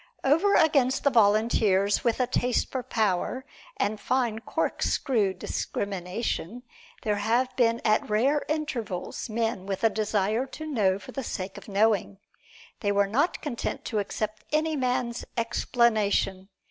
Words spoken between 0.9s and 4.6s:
the volunteers with a taste for power and a fine